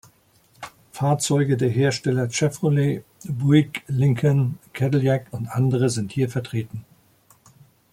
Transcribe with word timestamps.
Fahrzeuge 0.91 1.57
der 1.57 1.69
Hersteller 1.69 2.27
Chevrolet, 2.31 3.03
Buick, 3.23 3.83
Lincoln, 3.85 4.57
Cadillac 4.73 5.27
und 5.29 5.45
andere 5.47 5.91
sind 5.91 6.11
hier 6.11 6.27
vertreten. 6.27 6.83